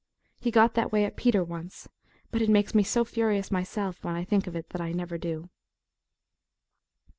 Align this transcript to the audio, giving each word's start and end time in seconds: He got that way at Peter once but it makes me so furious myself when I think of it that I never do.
He 0.39 0.49
got 0.49 0.73
that 0.73 0.91
way 0.91 1.05
at 1.05 1.15
Peter 1.15 1.43
once 1.43 1.87
but 2.31 2.41
it 2.41 2.49
makes 2.49 2.73
me 2.73 2.81
so 2.81 3.05
furious 3.05 3.51
myself 3.51 4.03
when 4.03 4.15
I 4.15 4.23
think 4.23 4.47
of 4.47 4.55
it 4.55 4.69
that 4.69 4.81
I 4.81 4.93
never 4.93 5.19
do. 5.19 5.51